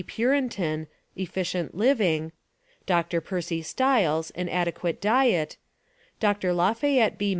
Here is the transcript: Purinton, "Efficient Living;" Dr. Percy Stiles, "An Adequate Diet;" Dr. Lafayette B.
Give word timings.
Purinton, 0.07 0.87
"Efficient 1.15 1.75
Living;" 1.75 2.31
Dr. 2.87 3.21
Percy 3.21 3.61
Stiles, 3.61 4.31
"An 4.31 4.49
Adequate 4.49 4.99
Diet;" 4.99 5.57
Dr. 6.19 6.53
Lafayette 6.53 7.19
B. 7.19 7.29